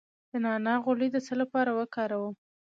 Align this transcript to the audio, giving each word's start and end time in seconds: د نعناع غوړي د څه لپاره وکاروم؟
د 0.29 0.31
نعناع 0.43 0.77
غوړي 0.83 1.07
د 1.11 1.17
څه 1.25 1.33
لپاره 1.41 1.71
وکاروم؟ 1.79 2.33